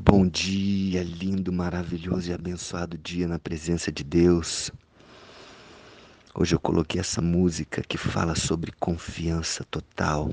[0.00, 4.70] Bom dia, lindo, maravilhoso e abençoado dia na presença de Deus.
[6.32, 10.32] Hoje eu coloquei essa música que fala sobre confiança total.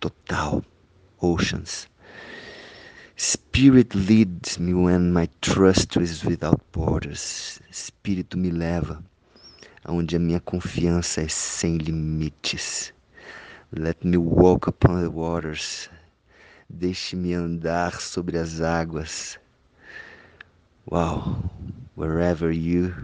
[0.00, 0.60] Total.
[1.20, 1.88] Oceans.
[3.16, 7.60] Spirit leads me when my trust is without borders.
[7.70, 9.00] Espírito me leva
[9.84, 12.92] aonde a minha confiança é sem limites.
[13.72, 15.88] Let me walk upon the waters
[16.78, 19.36] Deixe-me andar sobre as águas.
[20.86, 21.42] Wow,
[21.96, 22.94] wherever you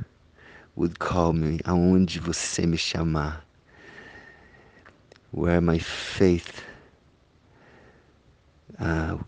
[0.76, 3.44] would call me, aonde você me chamar.
[5.32, 6.62] Where my faith,
[8.78, 9.18] uh,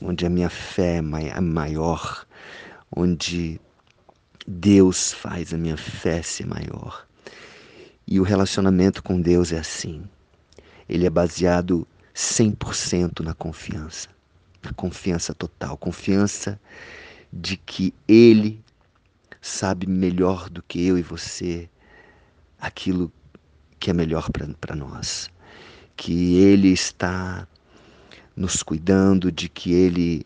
[0.00, 2.26] onde a minha fé é maior,
[2.90, 3.60] onde
[4.46, 7.06] Deus faz a minha fé ser maior.
[8.06, 10.08] E o relacionamento com Deus é assim.
[10.88, 14.08] Ele é baseado 100% na confiança,
[14.62, 16.60] na confiança total, confiança
[17.32, 18.62] de que Ele
[19.40, 21.68] sabe melhor do que eu e você
[22.58, 23.12] aquilo
[23.80, 24.30] que é melhor
[24.60, 25.28] para nós,
[25.96, 27.48] que Ele está
[28.36, 30.24] nos cuidando, de que Ele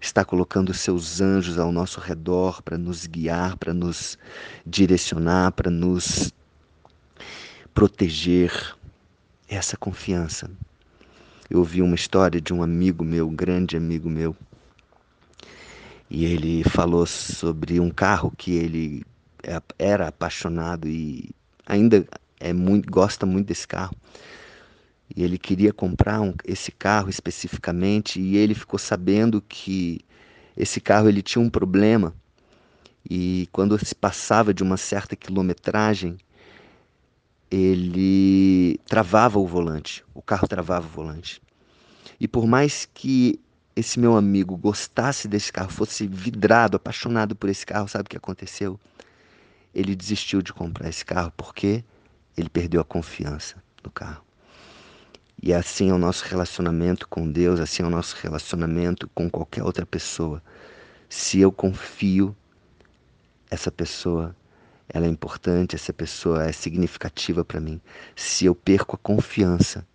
[0.00, 4.18] está colocando seus anjos ao nosso redor para nos guiar, para nos
[4.64, 6.32] direcionar, para nos
[7.72, 8.76] proteger.
[9.48, 10.48] Essa confiança
[11.50, 14.36] eu ouvi uma história de um amigo meu, grande amigo meu,
[16.08, 19.02] e ele falou sobre um carro que ele
[19.42, 21.30] é, era apaixonado e
[21.66, 22.06] ainda
[22.38, 23.94] é muito, gosta muito desse carro.
[25.14, 30.00] E ele queria comprar um, esse carro especificamente e ele ficou sabendo que
[30.56, 32.14] esse carro ele tinha um problema
[33.08, 36.16] e quando se passava de uma certa quilometragem
[37.50, 41.42] ele travava o volante, o carro travava o volante.
[42.20, 43.40] E por mais que
[43.74, 48.16] esse meu amigo gostasse desse carro, fosse vidrado, apaixonado por esse carro, sabe o que
[48.16, 48.78] aconteceu?
[49.74, 51.84] Ele desistiu de comprar esse carro porque
[52.36, 54.22] ele perdeu a confiança no carro.
[55.42, 59.62] E assim é o nosso relacionamento com Deus, assim é o nosso relacionamento com qualquer
[59.62, 60.42] outra pessoa.
[61.08, 62.36] Se eu confio,
[63.50, 64.36] essa pessoa
[64.92, 67.80] ela é importante, essa pessoa é significativa para mim.
[68.16, 69.86] Se eu perco a confiança,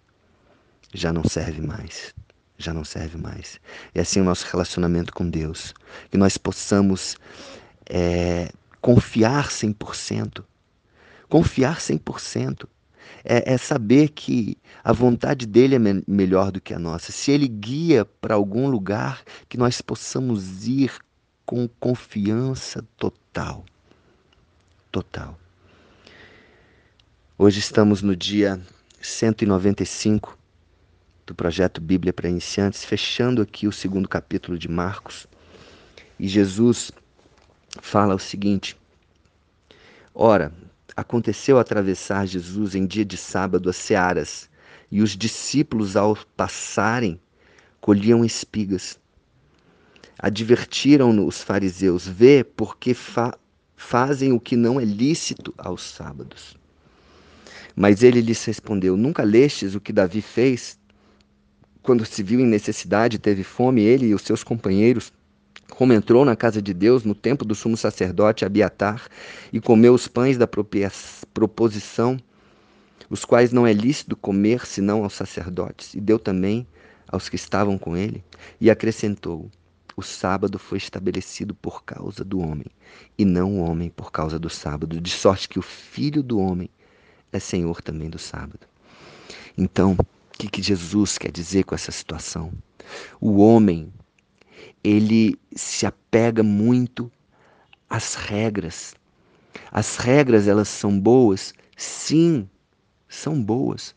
[0.93, 2.13] já não serve mais.
[2.57, 3.59] Já não serve mais.
[3.93, 5.73] E assim o nosso relacionamento com Deus.
[6.09, 7.17] Que nós possamos
[7.89, 10.43] é, confiar 100%.
[11.27, 12.65] Confiar 100%.
[13.23, 17.11] É, é saber que a vontade dele é me melhor do que a nossa.
[17.11, 20.91] Se ele guia para algum lugar, que nós possamos ir
[21.45, 23.65] com confiança total
[24.95, 25.37] total.
[27.37, 28.61] Hoje estamos no dia
[29.01, 30.39] 195
[31.25, 35.27] do projeto Bíblia para Iniciantes, fechando aqui o segundo capítulo de Marcos.
[36.17, 36.93] E Jesus
[37.81, 38.77] fala o seguinte:
[40.13, 40.53] Ora,
[40.95, 44.49] aconteceu atravessar Jesus em dia de sábado as searas,
[44.89, 47.19] e os discípulos, ao passarem,
[47.81, 48.97] colhiam espigas.
[50.17, 53.37] Advertiram-no os fariseus: Vê, porque fa
[53.75, 56.57] fazem o que não é lícito aos sábados.
[57.75, 60.77] Mas ele lhes respondeu: Nunca lestes o que Davi fez
[61.85, 65.13] quando se viu em necessidade, teve fome, ele e os seus companheiros,
[65.69, 69.07] como entrou na casa de Deus no tempo do sumo sacerdote Abiatar
[69.53, 72.19] e comeu os pães da proposição,
[73.07, 76.65] os quais não é lícito comer senão aos sacerdotes, e deu também
[77.07, 78.23] aos que estavam com ele,
[78.59, 79.49] e acrescentou:
[79.97, 82.67] o sábado foi estabelecido por causa do homem,
[83.17, 86.69] e não o homem por causa do sábado, de sorte que o filho do homem
[87.31, 88.67] é senhor também do sábado.
[89.57, 92.51] Então, o que, que Jesus quer dizer com essa situação?
[93.21, 93.91] O homem,
[94.83, 97.11] ele se apega muito
[97.89, 98.95] às regras.
[99.71, 101.53] As regras, elas são boas?
[101.77, 102.49] Sim,
[103.07, 103.95] são boas.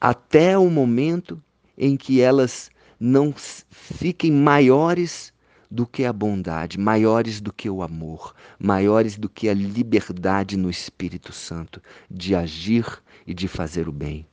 [0.00, 1.42] Até o momento
[1.76, 2.70] em que elas
[3.04, 3.34] não
[3.68, 5.32] fiquem maiores
[5.68, 10.70] do que a bondade, maiores do que o amor, maiores do que a liberdade no
[10.70, 14.24] Espírito Santo de agir e de fazer o bem.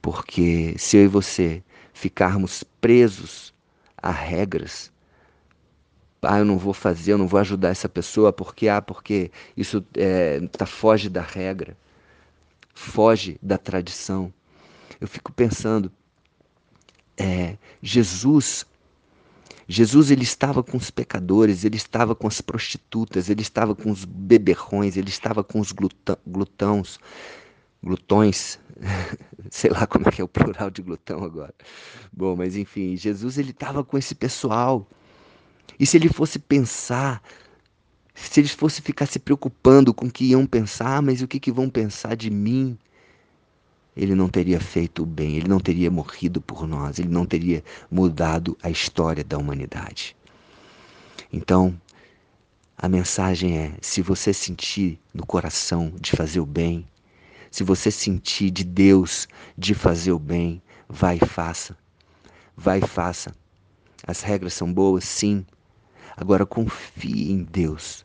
[0.00, 3.54] Porque se eu e você ficarmos presos
[3.96, 4.90] a regras,
[6.22, 9.84] ah, eu não vou fazer, eu não vou ajudar essa pessoa porque ah, porque isso
[9.94, 11.76] é, tá foge da regra,
[12.74, 14.34] foge da tradição.
[15.00, 15.90] Eu fico pensando,
[17.16, 18.66] é, Jesus
[19.68, 24.04] Jesus ele estava com os pecadores, ele estava com as prostitutas, ele estava com os
[24.04, 26.98] beberrões, ele estava com os glutãos.
[27.82, 28.58] glutões,
[29.50, 31.54] sei lá como é que é o plural de glutão agora.
[32.12, 34.86] Bom, mas enfim, Jesus ele estava com esse pessoal.
[35.78, 37.22] E se ele fosse pensar,
[38.14, 41.40] se eles fossem ficar se preocupando com o que iam pensar, ah, mas o que,
[41.40, 42.78] que vão pensar de mim?
[43.96, 47.62] Ele não teria feito o bem, ele não teria morrido por nós, ele não teria
[47.90, 50.16] mudado a história da humanidade.
[51.30, 51.78] Então,
[52.76, 56.86] a mensagem é: se você sentir no coração de fazer o bem,
[57.50, 59.28] se você sentir de Deus
[59.58, 61.76] de fazer o bem, vai e faça.
[62.56, 63.34] Vai e faça.
[64.06, 65.44] As regras são boas, sim.
[66.16, 68.04] Agora confie em Deus.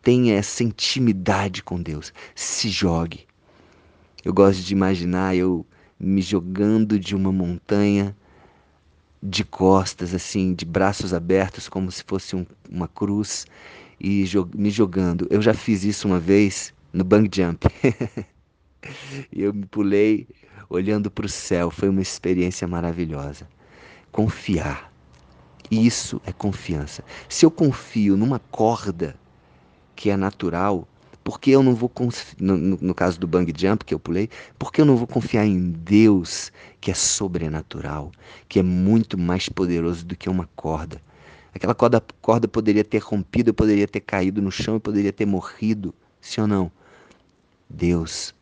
[0.00, 2.12] Tenha essa intimidade com Deus.
[2.34, 3.26] Se jogue.
[4.24, 5.66] Eu gosto de imaginar eu
[5.98, 8.16] me jogando de uma montanha
[9.22, 13.46] de costas, assim, de braços abertos, como se fosse um, uma cruz,
[14.00, 14.24] e
[14.56, 15.26] me jogando.
[15.30, 17.66] Eu já fiz isso uma vez no bang jump.
[19.32, 20.26] e eu me pulei
[20.68, 21.70] olhando para o céu.
[21.70, 23.48] Foi uma experiência maravilhosa.
[24.10, 24.92] Confiar.
[25.70, 27.04] Isso é confiança.
[27.28, 29.14] Se eu confio numa corda
[29.94, 30.86] que é natural,
[31.22, 31.90] por que eu não vou
[32.38, 34.28] no, no, caso do bang jump que eu pulei,
[34.58, 38.10] por que eu não vou confiar em Deus que é sobrenatural,
[38.48, 41.00] que é muito mais poderoso do que uma corda?
[41.54, 45.26] Aquela corda, corda poderia ter rompido, eu poderia ter caído no chão, eu poderia ter
[45.26, 46.72] morrido, sim ou não?
[47.68, 48.34] Deus,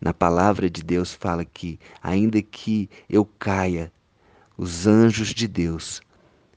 [0.00, 3.92] na palavra de Deus fala que ainda que eu caia,
[4.56, 6.00] os anjos de Deus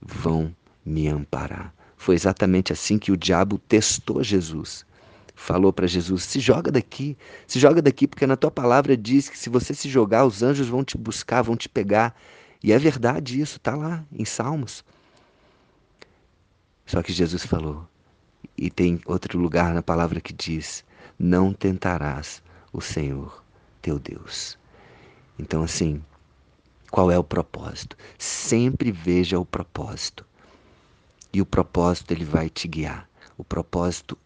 [0.01, 0.55] vão
[0.85, 1.73] me amparar.
[1.95, 4.85] Foi exatamente assim que o diabo testou Jesus
[5.35, 9.37] falou para Jesus: se joga daqui, se joga daqui, porque na tua palavra diz que
[9.37, 12.15] se você se jogar, os anjos vão te buscar, vão te pegar.
[12.63, 14.83] E é verdade isso, está lá em Salmos.
[16.85, 17.87] Só que Jesus falou,
[18.57, 20.83] e tem outro lugar na palavra que diz:
[21.17, 22.41] não tentarás
[22.71, 23.43] o Senhor
[23.81, 24.57] teu Deus.
[25.37, 26.01] Então, assim,
[26.91, 27.97] qual é o propósito?
[28.17, 30.25] Sempre veja o propósito.
[31.33, 33.09] E o propósito ele vai te guiar.
[33.37, 34.17] O propósito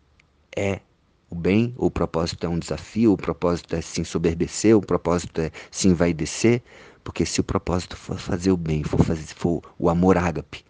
[0.56, 0.81] é
[1.30, 5.52] o bem, o propósito é um desafio, o propósito é se ensoberbecer, o propósito é
[5.70, 6.62] se envaidecer,
[7.04, 10.64] porque se o propósito for fazer o bem, for, fazer, for o amor ágape,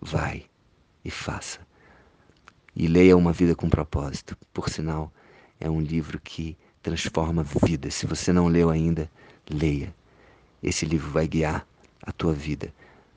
[0.00, 0.44] vai
[1.04, 1.60] e faça.
[2.74, 4.36] E leia Uma Vida com Propósito.
[4.52, 5.10] Por sinal,
[5.58, 7.94] é um livro que transforma vidas.
[7.94, 9.10] Se você não leu ainda,
[9.48, 9.94] leia.
[10.62, 11.66] Esse livro vai guiar
[12.02, 12.72] a tua vida,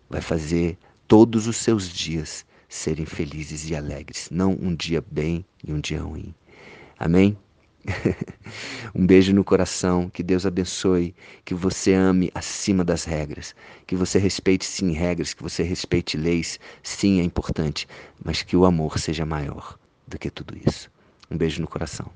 [0.09, 0.77] vai fazer
[1.07, 6.01] todos os seus dias serem felizes e alegres, não um dia bem e um dia
[6.01, 6.33] ruim.
[6.97, 7.35] Amém?
[8.93, 13.55] um beijo no coração, que Deus abençoe, que você ame acima das regras,
[13.87, 17.87] que você respeite sim regras, que você respeite leis, sim é importante,
[18.23, 19.77] mas que o amor seja maior
[20.07, 20.91] do que tudo isso.
[21.31, 22.07] Um beijo no coração.